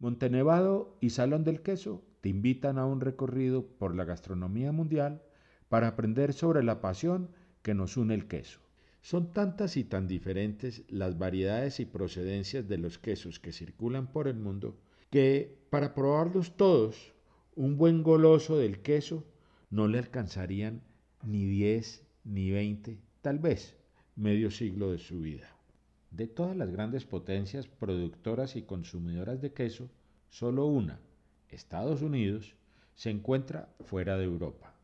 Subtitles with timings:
[0.00, 5.22] Montenevado y Salón del Queso te invitan a un recorrido por la gastronomía mundial
[5.68, 7.28] para aprender sobre la pasión
[7.62, 8.60] que nos une el queso.
[9.02, 14.26] Son tantas y tan diferentes las variedades y procedencias de los quesos que circulan por
[14.26, 14.78] el mundo
[15.10, 17.12] que para probarlos todos,
[17.54, 19.26] un buen goloso del queso
[19.68, 20.82] no le alcanzarían
[21.22, 23.76] ni 10 ni 20, tal vez
[24.16, 25.59] medio siglo de su vida.
[26.10, 29.90] De todas las grandes potencias productoras y consumidoras de queso,
[30.28, 31.00] solo una,
[31.48, 32.56] Estados Unidos,
[32.94, 34.74] se encuentra fuera de Europa.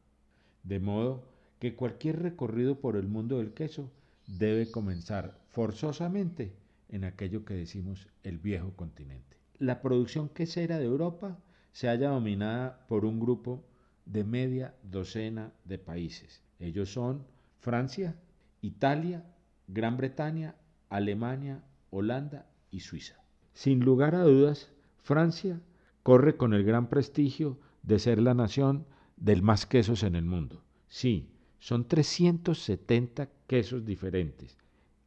[0.62, 3.90] De modo que cualquier recorrido por el mundo del queso
[4.26, 6.54] debe comenzar forzosamente
[6.88, 9.36] en aquello que decimos el viejo continente.
[9.58, 11.38] La producción quesera de Europa
[11.72, 13.64] se halla dominada por un grupo
[14.04, 16.42] de media docena de países.
[16.58, 17.26] Ellos son
[17.58, 18.16] Francia,
[18.60, 19.24] Italia,
[19.66, 20.54] Gran Bretaña,
[20.88, 23.16] Alemania, Holanda y Suiza.
[23.52, 24.70] Sin lugar a dudas,
[25.02, 25.60] Francia
[26.02, 30.62] corre con el gran prestigio de ser la nación del más quesos en el mundo.
[30.88, 34.57] Sí, son 370 quesos diferentes.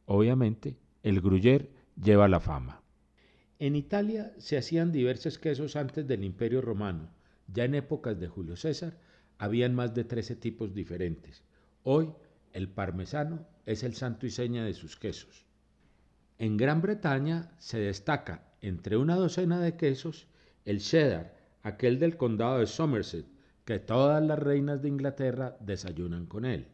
[0.06, 1.68] Obviamente, el Gruyère
[2.02, 2.82] lleva la fama.
[3.58, 7.10] En Italia se hacían diversos quesos antes del Imperio Romano.
[7.52, 8.98] Ya en épocas de Julio César
[9.38, 11.44] habían más de 13 tipos diferentes.
[11.82, 12.10] Hoy
[12.52, 15.46] el parmesano es el santo y seña de sus quesos.
[16.40, 20.26] En Gran Bretaña se destaca entre una docena de quesos
[20.64, 23.26] el cheddar, aquel del condado de Somerset,
[23.66, 26.68] que todas las reinas de Inglaterra desayunan con él.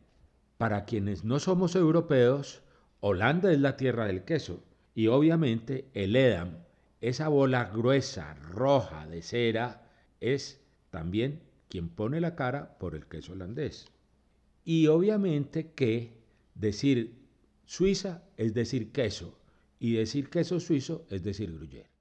[0.56, 2.62] Para quienes no somos europeos,
[3.00, 4.62] Holanda es la tierra del queso
[4.94, 6.58] y obviamente el Edam,
[7.00, 13.32] esa bola gruesa, roja de cera, es también quien pone la cara por el queso
[13.32, 13.88] holandés.
[14.64, 16.22] Y obviamente que
[16.54, 17.18] decir
[17.64, 19.36] Suiza es decir queso
[19.78, 21.95] y decir queso suizo es decir gruyère.